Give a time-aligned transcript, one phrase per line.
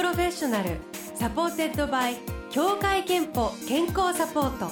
[0.00, 0.78] Professional
[1.14, 2.16] supported by
[2.48, 4.70] 協会けんぽ健康サポート。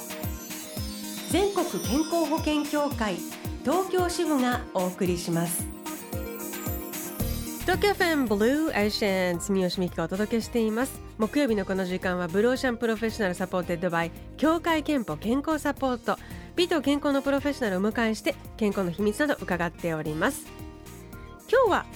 [1.31, 3.17] 全国健康保険協会
[3.63, 5.67] 東京支部がお送りします。
[7.61, 10.99] 東京 FM Blue Ocean 住吉美紀がお届けしています。
[11.19, 16.17] 木曜日のこの時間は Blue Ocean Professional supported by 協会けんぽ健康サポート。
[16.57, 20.47] 美と健康のプロフェッショナルをお迎えして健康の秘密など伺っております。
[21.53, 21.87] 今日は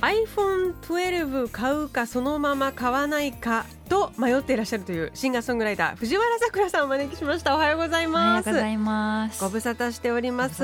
[0.00, 7.54] iPhone12 買うかそのまま買わないかと迷っていらっしゃるというシンガーソングライター藤原さくらさんをお招きしました。
[7.54, 8.48] おはようございます。
[8.50, 9.42] ございます。
[9.42, 10.58] ご無沙汰しております。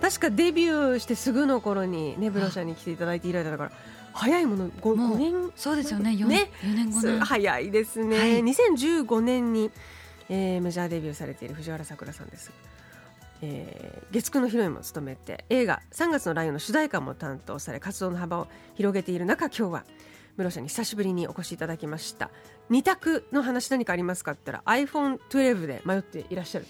[0.00, 3.72] 確かデビューしてすぐの頃にねブロシャに来ていただいて以来だから
[4.12, 5.52] 早いもの 5, もう5年？
[5.56, 6.10] そうですよね。
[6.10, 8.40] 4, ね4年後年早いですね、はい。
[8.40, 9.70] 2015年に、
[10.28, 12.52] えーメジャーデビューされている藤原さくらさんです、
[13.42, 19.84] えー月9のヒロインも務めて映画「3月のライオン」の主題歌も担当され活動の幅を広げている中今日は
[20.36, 22.30] 室社に久しぶりにお越しいただきました。
[22.68, 26.66] 二択の話何かありますかって言ったら iPhone12 で迷っていらっしゃる。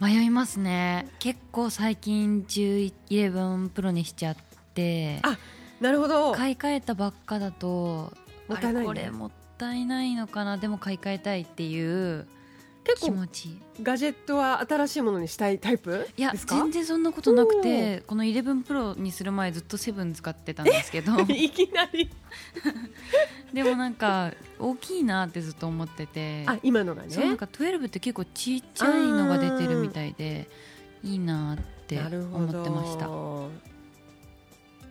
[0.00, 1.08] 迷いますね。
[1.18, 4.36] 結構最近11プロにしちゃっ
[4.74, 5.20] て。
[5.22, 5.38] あ
[5.80, 6.32] なるほど。
[6.32, 8.12] 買い替えたばっかだと
[8.48, 8.86] もったいないね。
[8.86, 10.58] これもったいないのかな。
[10.58, 12.33] でも買い替えたいっていう気
[12.84, 16.06] 結構持ちガジェットは新しいものにしたいタイプ？
[16.16, 21.18] いや全然そんなことなくてこの11プロにする前ずっと7使ってたんですけど。
[21.32, 22.10] いきなり。
[23.52, 26.44] でもなんか大きいなってずっと思ってて。
[26.46, 27.10] あ今のがね。
[27.10, 30.48] そうなんか12って結構ちっちゃいのが出てるみたいで
[31.02, 33.73] いいなって思どってました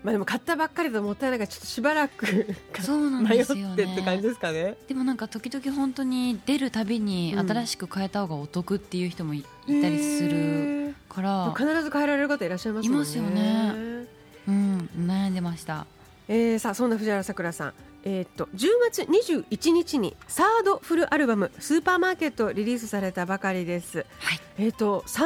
[0.03, 4.75] まあでも買ったばっかりだともったいないからちょっとしばらくそうなん迷っですよ てって感じねですかね。
[4.87, 7.47] でもなんか時々本当に出るたびにうん。
[7.47, 12.97] 新しく変えた方がお得っていう人もいいたりするから、必ず変えられる方いらっしゃいますもんね。
[12.97, 14.07] いますよね
[14.47, 15.85] うん、悩んでました。
[16.27, 24.05] えー、さあそんな藤原さくらさん、えーっと10月21日にサードフルアルバム「スーパーマーケット」リリースされたばかりです。
[24.19, 25.23] はい、えーっと3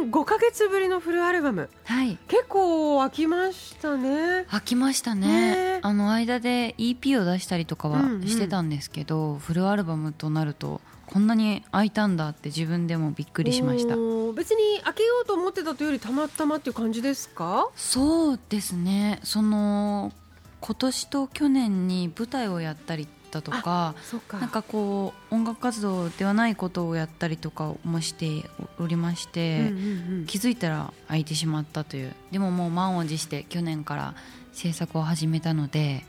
[0.00, 1.68] 年5か月ぶりのフルアルバム。
[1.84, 4.46] はい、結構飽きましたね。
[4.48, 5.26] 飽きましたね。
[5.26, 5.80] ね。
[5.82, 8.26] あの間で EP を出したりとかはうんうん。
[8.26, 13.94] してたんですけど、フルアルバムとなるとこんなに空いたんだって自分でもびっくりしました。
[14.34, 17.68] 別に開けようと思ってたというよりたまたまっていう感じですか？
[17.76, 19.20] そうですね。
[19.22, 20.12] その
[20.60, 24.38] 今年と去年に舞台をやったりだとかそうか。
[24.38, 30.26] なんかこう音楽活動ではないことをやったりとかもしておりまして、うんうんうん。
[30.26, 32.12] 気づいたら空いてしまったという。
[32.30, 34.14] でももう満を持して去年から
[34.52, 36.04] 制作を始めたので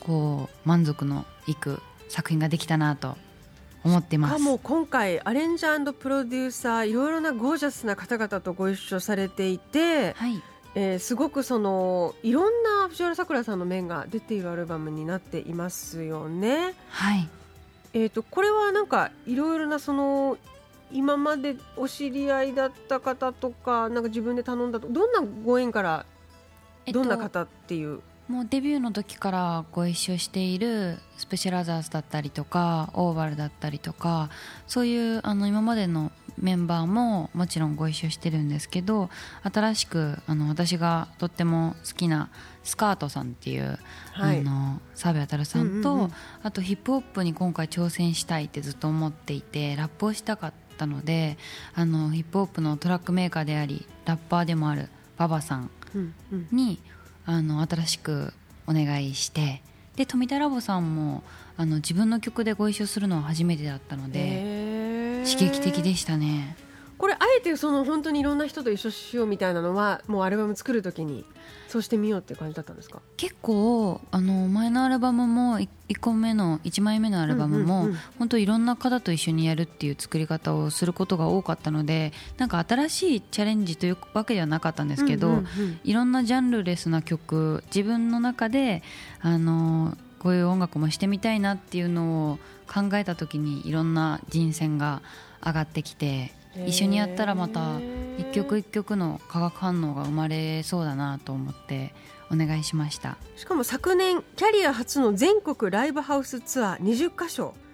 [0.00, 3.16] こう満足のいく作品ができたなと
[3.84, 4.34] 思ってます。
[4.34, 10.42] かも今回アレンジャープロデューサーいろいろなゴージャスな方々とご一緒されていて、はい、
[10.74, 16.74] えーすごくそのいろんな藤原さくらさんの面が出ているアルバムになっていますよね。
[16.90, 17.28] はい、
[17.92, 20.38] えー、とこれはなんかいろいろなその
[20.92, 26.06] 今までお知り合いだった方とかなんか自分で頼んだとどんなご縁から
[26.86, 28.00] えっとどんな方っていう、
[28.30, 34.30] もうデビューの時からご一緒しているスペシャルアザーズだったりとかオーバルだったりとか
[34.68, 39.10] そういうあの今までのメンバーももちろんご一緒してるんですけど
[39.42, 42.30] 新しくあの私がとっても好きな
[42.62, 43.78] スカートさんっていう、
[44.12, 44.40] はい。
[44.40, 46.12] あの澤部渉さんと、うんうんうん。
[46.42, 51.38] あとヒップホップに今回挑戦したいってずっと思っていてラップをしたかったので
[51.74, 56.48] あのヒップホップのトラックメーカーでありラッパーでもあるババさんうんうん。
[56.52, 56.80] に
[57.26, 58.32] あの新しく
[58.66, 59.62] お願いして
[59.96, 61.22] で富田ラボさんも
[61.56, 64.59] あの自分の曲でご一緒するのは初めてだったので
[65.24, 66.56] 刺激的でしたね。
[66.98, 71.24] これあえてその本当にいろんな人と一緒しようみたいなのはもうアルバム作るときに
[71.66, 73.00] そうしてみようっていう感じだったんですか？
[73.16, 85.42] 結構あの前のアルバムも1個目の1枚目のアルバムも、うんうんうん本当いろんな方と一緒にやるっていう作り方をすることが多かったのでなんか新しいチャレンジというわけではなかったんですけど、
[85.84, 88.82] いろんなジャンルレスな曲自分の中で
[89.22, 92.38] あのこういう音楽もしてみたいなっていうのを
[92.72, 95.02] 考えた時にいろんな人選が
[95.44, 96.32] 上がってきて
[96.66, 97.80] 一緒にやったらまた
[98.18, 101.94] 一曲一曲の化学反応が生まれそうだなと思って
[102.30, 103.16] お願いしました。
[103.36, 107.69] しかも昨年キャリア初の全国ライブハウスツアー20カ所はい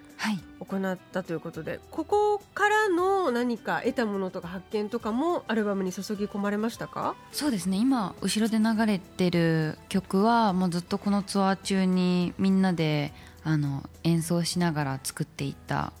[0.59, 7.15] 行ったということでここからの何か得たものとか発見とかもアルバムに注ぎ込まれましたか？
[7.31, 7.77] そうですね。
[7.77, 15.93] 今後ろで流れてる曲はもうずっとこのツアー中にみんなであの演奏しながら作っていった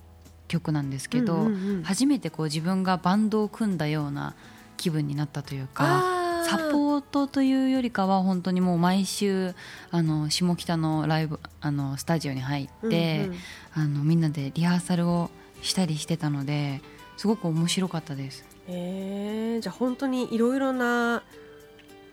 [0.47, 1.47] 曲なんですけど、
[1.83, 4.35] 初めてこう自分がバンドを組んだような
[4.75, 6.16] 気分になったというか
[6.47, 9.53] サポートというよりかは本当にもう毎週
[9.91, 13.37] あの下北のライブあのスタジオに入って、うんうん、
[13.73, 15.29] あのみんなでリハーサルを
[15.61, 16.81] したりしてたので
[17.17, 18.45] すごく面白かったです。
[18.69, 21.23] えー、じゃあ本当にいろいろな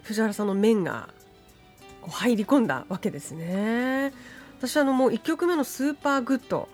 [0.03, 1.09] 藤原さんの面が
[2.01, 4.13] こう入り込んだわけですね。
[4.59, 6.69] 私あのもう1曲目の「Super good」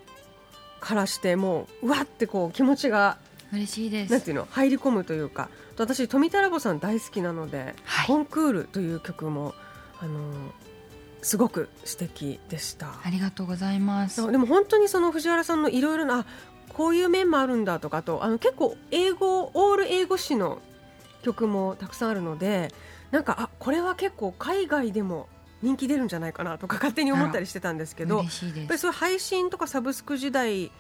[0.80, 3.18] からしてもううわってこう気持ちが
[3.52, 4.12] 嬉しいです。
[4.12, 9.54] なんていうの入り込むというか私富田ラボさん大好きなので、はい、コンクールという曲も
[10.00, 10.32] あの
[11.22, 12.88] すごく素敵でした。
[13.04, 14.30] ありがとうございます。
[14.30, 16.24] でも本当にその藤原さんのいろいろな
[16.68, 20.60] こういう面もあるんだとかとあの結構英語オール英語詞の
[21.22, 22.72] 曲もたくさんあるので
[23.10, 25.28] なんかあこれは結構海外でも
[25.62, 28.26] 人気出るんじゃないかなとか勝手に思ったりしてたんですけどやっ
[28.66, 30.70] ぱりそういう配信とかサブスク時代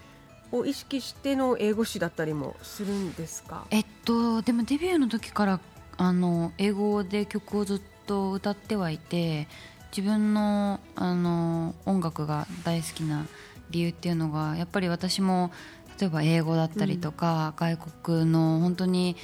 [0.52, 3.66] を意識しての英語詞だったりもするんですか？
[3.70, 5.60] えっとでもデビューの時から
[5.96, 9.48] あの英語で曲をずっと歌ってはいて
[9.96, 13.26] 自分のあの音楽が大好きな
[13.70, 15.52] 理由っていうのがやっぱり私も
[16.00, 19.16] 例えば英語だったりとか、うん、外国の本当に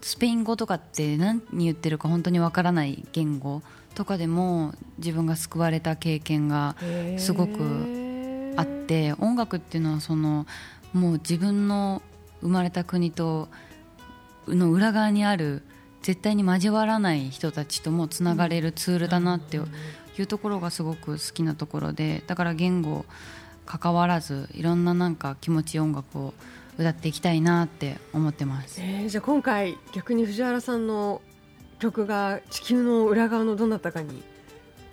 [0.00, 3.62] スペイン語とかって何言ってるか本当にわからない言語
[3.94, 6.76] とかでも自分が救われた経験が
[7.18, 7.58] すごく
[8.58, 10.44] あって音楽っていうのはその
[10.92, 12.02] もう自分の
[12.40, 13.48] 生まれた国と
[14.48, 15.62] の裏側にある
[16.02, 19.60] 絶対に交わらない人たちともつながれるツールだなってい
[20.20, 23.04] うところがすごく好きなところでだから言語
[23.64, 26.34] 関わらずいろんななんか気持ちいい音楽を
[26.78, 31.22] 歌っていきたいなって思ってます、えー、じゃあ今回逆に藤原さんの
[31.78, 34.24] 曲が地球の裏側のどなたかに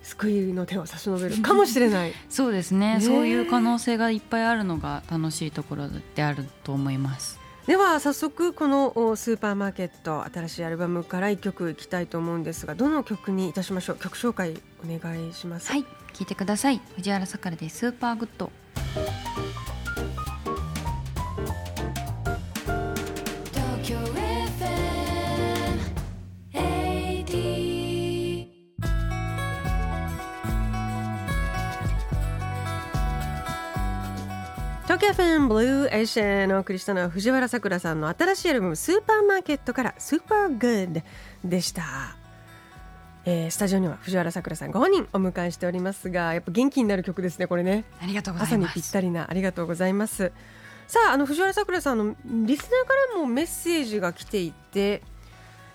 [0.06, 2.13] 救いの手を差し伸べるかもしれない。
[2.30, 7.40] そうですね、ね、そういう可能性がいっぱいあるのが楽しいところであると思います。
[7.66, 13.96] では早速このスーパーマーケット新しいアルバムから1曲いきたいと思うんですがどの曲にいたしましょう？
[13.98, 14.54] 曲紹介
[14.88, 15.72] お願いします。
[15.72, 15.86] はい。
[16.13, 16.80] 聞いてください。
[16.96, 18.51] 藤原さくらで Super good
[35.06, 41.01] 東京 FM Blue Ocean お送りしたのは藤原さくらさんの新しいアルバム「SUPERMARKET」から「Super good」
[41.48, 41.84] でした、
[43.24, 47.86] えー、スタジオには藤原さくらさんご本人お迎えしておりますがやっぱ元気になる曲ですねこれね。
[48.02, 48.72] ありがとうございます。
[48.72, 50.31] 朝にぴったりなありがとうございます。
[50.88, 55.04] さああの藤原さくらさんのリスナーからもメッセージが来ていて、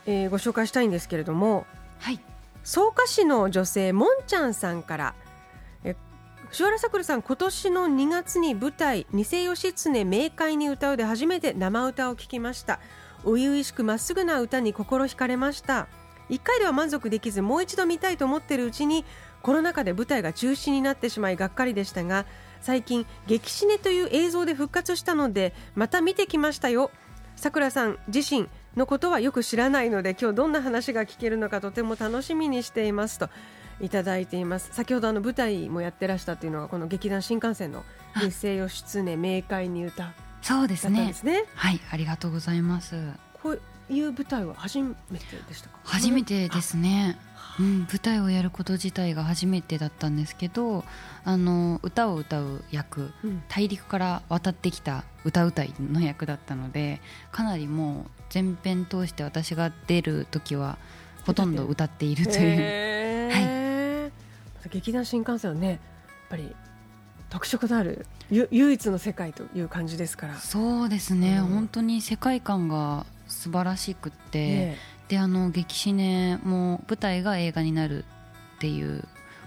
[0.06, 1.67] えー、ご紹介したいんですけれども
[2.00, 2.19] はい。
[2.65, 5.15] 草加市の女性もんちゃんさんから
[6.50, 12.81] 「藤原さくらさん今年の2月に舞台「偽義経冥界に歌う」で初めて生歌を聴きました。
[13.25, 15.87] 初々しくまっすぐな歌に心惹かれました。
[16.29, 19.05] 1回では満足できずもう一度見たいと思っているうちに
[19.43, 22.26] コロナ禍で舞台が中止になってしまいがっかりでしたが
[22.61, 26.91] 最近「激死ね」という映像で復活したのでまた見てきましたよ。
[27.37, 33.31] さくらさん自身のことはよく知らないので今日どんな話が聞けるのかとても楽しみにしていますと。
[33.81, 34.71] いただいています。
[34.73, 37.85] 先ほどあの舞台もやってらしたというのがこの劇団新幹線の
[38.21, 40.12] 「日生義経冥界に歌」
[40.43, 41.07] そうですね。
[41.07, 41.45] ですね。
[41.54, 42.97] はいありがとうございます。
[43.43, 45.78] こういう舞台は初めてでしたか？
[45.85, 47.19] 初めてですね。
[47.59, 50.85] うん、舞台をやること自体が初めてだったんですけど
[51.25, 57.02] あの歌を歌う役、うん、大陸から渡ってきた歌うたいの役だったので
[57.33, 60.78] かなりもう全編通して私が出る時は
[61.26, 63.31] ほとんど歌っているという。
[63.33, 63.60] はい
[64.69, 65.79] 劇団新幹線はねやっ
[66.31, 66.55] ぱり
[67.31, 70.37] 特色のある唯一の世界という感じですから。
[70.38, 74.76] そうですね、うん、本当に世界観が素晴らしくって、ね、
[75.09, 78.05] であの激シネも舞台が映画になる
[78.57, 79.05] っていう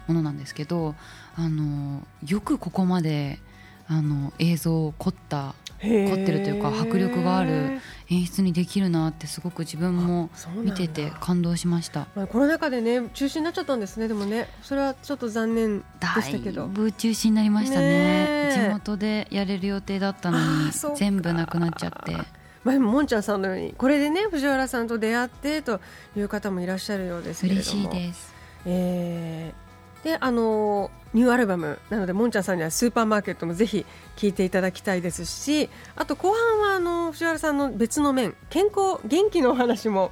[0.08, 0.96] ものなんですけど
[1.36, 3.39] あのよくここまで
[3.88, 14.07] あの映像を凝った凝ってるというか迫力がある演出にできるなってすごく自分も見てて感動しました、まあ、コロナ禍でね中止になっちゃったんですね。
[14.07, 15.85] でもねそれはちょっと残念で
[16.21, 16.61] したけど。
[16.61, 18.51] だいぶ中止になりましたね。
[18.53, 22.15] 地元でやれる予定だったのに全部なくなっちゃって。
[22.63, 25.81] まあ、もんちゃんさんのようにこれでね藤原さんと出会ってと
[26.15, 27.89] いう方もいらっしゃるようですけれども。
[27.89, 28.33] 嬉しいです、
[28.65, 29.62] えー、
[30.03, 40.12] であのニューアルバムなのでもんちゃんさんにはスーパーマーケットもぜひ聴いていただきたいですしあと後半はあの藤原さんの別の面健康元気のお話も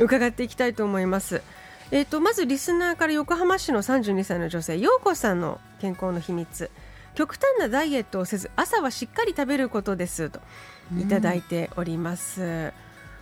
[0.00, 1.44] 伺っていきたいと思います、はい、
[1.92, 6.70] えーと、まずリスナーから横浜市の32歳の女性陽子さんの健康の秘密。
[7.18, 10.38] 極端なダイエットをせず朝はしっかり食べることですと
[10.96, 12.72] いただいております、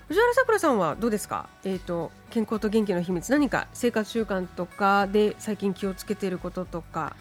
[0.09, 7.17] 藤原さくらさんはどうですか、えーと、健康と元気の秘密何か生活習慣とかで最近気をつけていることとか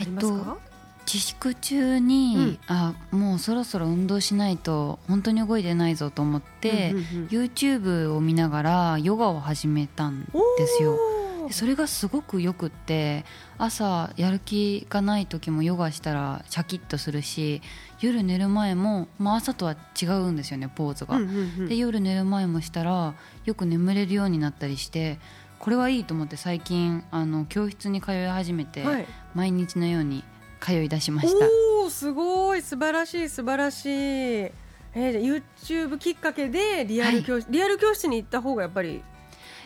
[0.00, 0.74] ありますか、えっと
[1.06, 10.30] 自粛中に、うん、あもうそろそろ運動しないと本当に動いてないぞと思って、うんうんうん、YouTube を見ながらヨガを始めたんで
[10.66, 10.98] すよ。
[11.50, 13.24] それがすごくよくって
[13.58, 17.62] 朝やる気がない時もヨガしたらシャキッとするし
[18.00, 21.18] 夜寝る前も、まあ、朝とは違うんですよねポーズが。
[21.68, 25.18] で夜寝る前もしたらよく眠れるようになったりして
[25.58, 30.22] これはいいと思って最近あの教室に通い始めて、はい、毎日のように
[30.60, 31.46] 通い出しました。
[31.82, 32.62] おすごい。
[32.62, 39.02] 素晴らしい素晴らしい、えー、YouTube きっかけでリアル教室、はい、リアル教室に行った方がやっぱり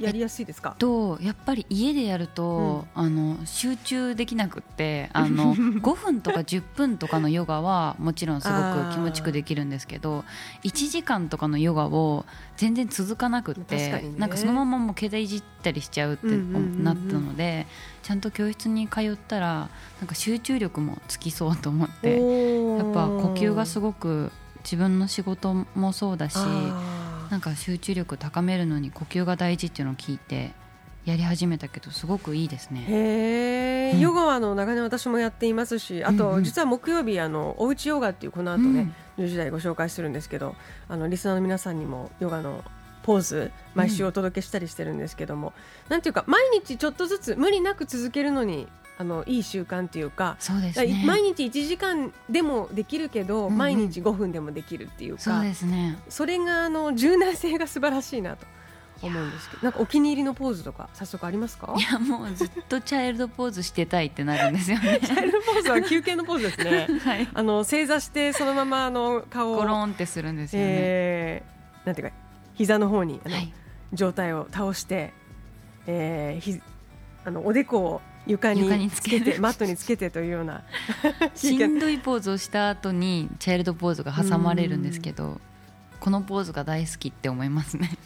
[0.01, 0.75] やりやすいですか？
[0.79, 10.25] とやっぱり家でやると、うん、あの集中できなくって あの5分とか10分とかのヨガはもちろんすごく気持ちくできるんですけど
[10.65, 12.25] 1時間とかのヨガを
[12.57, 17.67] 全然続かなくって、ね、なんかそのままもう携帯いじったりしちゃうってなったので、
[18.03, 19.69] ちゃんと教室に通ったら
[20.01, 24.33] なんか集中力もつきそうと思ってやっぱ呼吸がすごく
[24.65, 26.39] 自分の仕事もそうだし。
[27.31, 30.53] なんか集中力高めるのに呼吸が大事っていうのを聞いて
[31.05, 32.85] やり始めたけどすごくいいですね。
[32.87, 40.55] へえ、うん、ヨガはあの長年私もやっていますし、あと実は木曜日あのおうちヨガっていうこの後ね、うん、10時台ご紹介するんですけど、
[40.89, 42.63] あのリスナーの皆さんにもヨガの
[43.03, 45.55] ポーズ毎週お届けしたりしてるんですけども、
[45.87, 48.69] うん、なんていうか毎日ちょっとずつ無理なく続けるのに
[49.01, 58.47] あのいい習慣っていうかそうです、ね、毎日1時間でもできるけど、うんうん、毎日5分でもできるっていうかそうです、ね、それがあの柔軟性が素晴らしいなと。
[59.01, 61.73] 思うんですけどなんかお気に入りのポーズとか早速ありますか？
[61.79, 64.99] いやもうずっとチャイルドポーズしてたいってなるんですよね。
[65.05, 72.15] チャイルドポーズは休憩のポーズですね、 はい、あの正座してそのままあの顔をゴロンってするんですよね、えー、なんていうか
[72.55, 73.53] 膝の方にあの、はい、
[73.93, 75.13] 上体を倒して、
[75.87, 76.61] えー、ひ
[77.25, 79.39] あのおでこを床につけて。
[79.41, 80.63] マットにつけてというような。
[81.35, 85.41] しんどいポーズをした後にチャイルドポーズが挟まれるんですけど
[85.99, 87.97] このポーズが大好きって思いますね。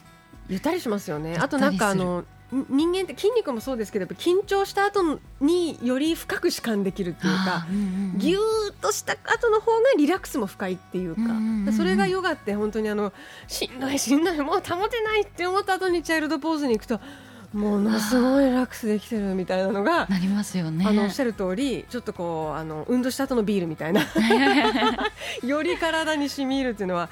[0.48, 1.36] ゆったりしますよね。
[1.38, 2.24] あとなんかあの
[2.68, 7.78] 人間って筋肉もそうですけど緊張した後により深く弛緩できるっていうか、うんう
[8.16, 8.40] ん、ぎゅー
[8.72, 13.14] っとした後の方がリラックスも深いっていうか、うんうん、それがヨガって本当にあの
[13.48, 17.00] しんどいしんどいもう保てないって思った後にチャイルドポーズに行くと
[17.52, 20.86] ものすごいリラックスできてるみたいなのがなりますよね。
[20.86, 24.02] あのおっしゃる通りちょっとこうあの運動した後のビールみたいな
[25.44, 27.10] より体に染み入るっていうのは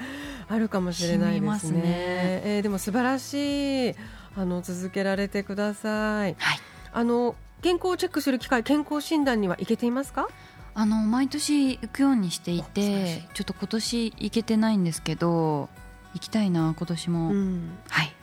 [0.49, 1.81] あるかもしれないですね。
[1.81, 1.83] ね。
[1.85, 3.95] えー、でも素晴らしい
[4.35, 6.35] あの続けられてください。
[6.37, 6.59] はい、
[6.93, 10.27] あの健康をチェックする機会健康診断には行けていますか？
[10.73, 15.67] あの毎年行くようにしていてちょっと今年行けてないんですけど
[16.13, 18.13] 行きたいな今年も、うん、はい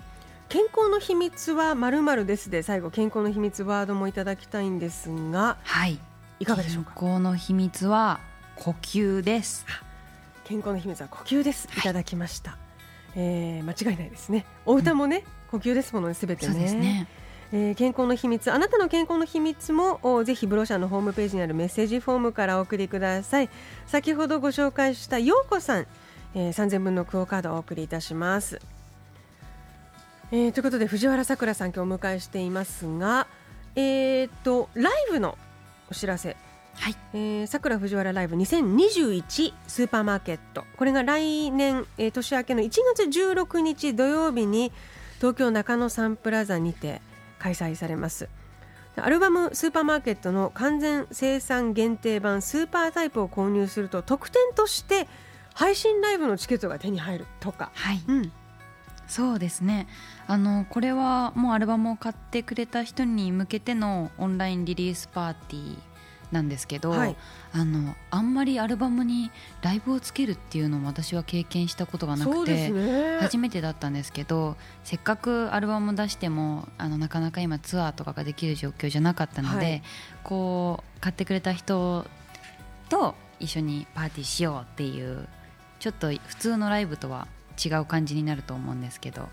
[0.49, 5.99] 健康の秘密はまるまるですで最後健康の秘密ワードもいただきたいんですが、はい、
[6.41, 6.95] いかがでしょうか？
[6.99, 8.19] 健康の秘密は
[8.57, 9.67] 呼吸です。
[10.45, 11.69] 健康の秘密は呼吸です。
[11.77, 12.53] いただきました。
[12.53, 12.61] はい、
[13.17, 14.47] えー、間違いないですね。
[14.65, 16.55] お歌もね、うん、呼吸ですものすべてね。
[16.73, 17.09] ね
[17.53, 23.49] えー、健康の秘密あなたの健康の秘密もぜひブロシャのホームページにあるメッセージフォームからお送りください
[23.87, 25.87] 先ほどご紹介したようこさん、
[26.35, 28.61] えー、3000分のクオカードをお送りいたします
[30.31, 33.27] えー、ということで藤原さくらさん今日お迎えしていますが、
[33.77, 35.39] えーと、ライブの
[35.91, 36.37] お知らせ。
[36.75, 40.65] はい、えー、さくら藤原ライブ2021スーパーマーケット。
[40.77, 44.71] これが来年、えー、年明けの1月16日土曜日に
[45.19, 47.03] 東京中野サンプラザにて
[47.39, 48.29] 開催されます
[48.97, 55.07] アルバム「スーパーマーケット」の完全生産限定版スーパータイプを購入すると特典として
[55.55, 58.33] 配信ライブのチケットが手に入るとか、はい、うん、
[59.09, 59.89] そうですね。
[60.27, 65.79] あのこれはもうアルバムを買ってくれた人に向けてのオンラインリリースパーティー
[66.31, 67.17] なんですけど、はい、
[67.53, 69.31] あのあんまりアルバムに
[69.63, 79.83] ライブをつけるっていうのも私は経験したことがなくて、ね、初めてだったんですけどせっかくアルバム出してもあのなかなか今ツアーとかができる状況じゃなかったので、はい、
[80.23, 82.05] こう買ってくれた人
[82.91, 85.27] と一緒にパーティーしようっていう
[85.79, 87.27] ちょっと普通のライブとは
[87.63, 89.29] 違う感じになると思うんですけど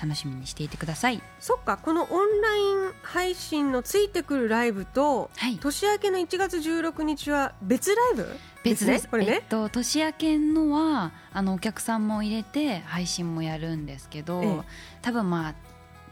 [0.00, 1.20] 楽しみにしていてください。
[1.40, 8.36] そっかこのオンライン配信のついてくるライブと、はい、年明けの1月16日は別ライブ？
[8.62, 14.60] 別です、これね、えっと、年明けのはあのお客さんも入れて配信もやるんですけど、ええ、
[15.02, 15.54] 多分まあ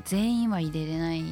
[0.05, 1.23] 全員は入れれない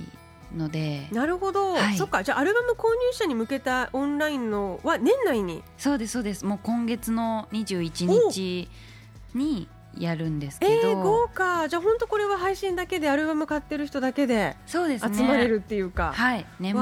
[0.54, 1.08] ので。
[1.10, 5.64] なるほど、はい、そっかじゃあアルバム購入者に向けたオンラインのは年内に？
[5.76, 6.44] そうですそうです。
[6.44, 8.68] もう今月の21日
[9.34, 9.66] に
[9.98, 11.68] やるんですけど、えー、豪華。
[11.68, 15.16] じゃあ本当これは配信だけでアルバム買ってる人だけでそうですね。
[15.16, 16.12] 集まれるっていうか。
[16.14, 16.46] はい。
[16.60, 16.80] 年末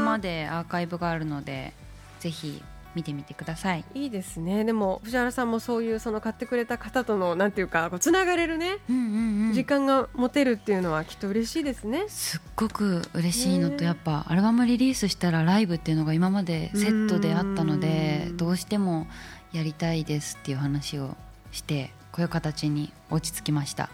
[0.00, 1.72] までアーカイブがあるので
[2.20, 2.62] ぜひ
[2.94, 3.84] 見てみてください。
[3.94, 4.64] いいですね。
[4.64, 12.04] でも藤原さんもそういうその買ってくれた方とのなんていうかつながれるね、うんうんうん、時間が持てるっていうのはきっと嬉しいですね。
[12.08, 19.06] すっごく嬉しいのとやっぱアルバムリリースしたらライブっていうのが今までセットであったのでどうしても
[19.52, 21.16] やりたいですっていう話を
[21.50, 23.90] してこういう形に落ち着きました。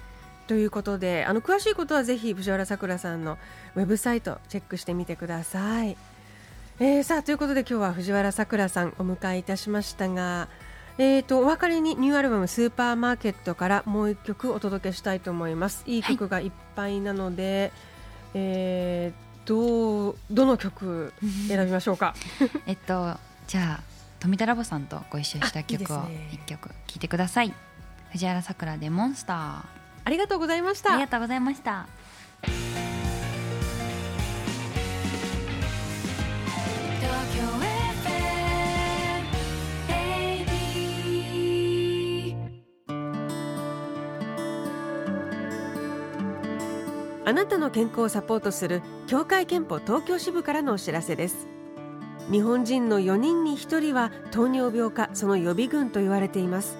[0.46, 3.38] ということであの詳しいことはぜひ藤原さくらさんの
[3.76, 5.96] ウェブサイトチェックしてみてください。
[6.80, 10.48] えー、さあということで今日は藤原さくらさんお迎えいたしましたが、
[10.98, 15.82] えーと、お別れにニューアルバム「スーパーマーケット」からもう一曲お届けしたいと思います。
[15.86, 16.00] い。
[16.00, 17.72] い曲がいっぱいなので、
[18.34, 21.14] はい、えー、どうどの曲
[21.48, 22.14] 選びましょうか？
[22.66, 23.82] えっとじゃあ
[24.18, 27.54] 富田ラボさんとご一緒した曲を一曲聴いてください
[28.10, 29.36] 藤原さくらで「モンスター」
[30.04, 30.92] ありがとうございました。
[30.92, 31.86] ありがとうございました。
[47.26, 51.46] あなたの健康をサポートする協会憲法東京支部からのお知らせです。
[52.30, 56.78] 日本人の4人に1人は糖尿病かその予備軍と言われています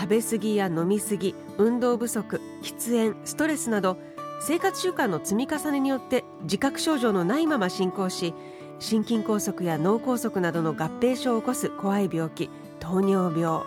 [0.00, 3.98] 食べ過ぎや飲み過ぎ運動不足喫煙ストレスなど
[4.40, 8.32] 生活習慣の積み重ねによって自覚症状のないまま進行し
[8.78, 13.60] 心筋梗塞や脳梗塞などの合併症を起こす怖い病気糖尿病。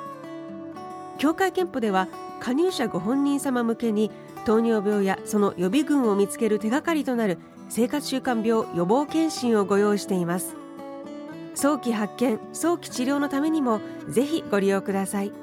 [1.19, 2.07] 協会けんぽでは
[2.39, 4.09] 加入者ご本人様向けに
[4.43, 7.37] 糖尿病やその予備軍を見つける手がかりとなる
[7.69, 10.55] 生活習慣病予防健診をご用意しています。
[11.53, 15.42] 早期発見早期治療のためにもぜひご利用ください。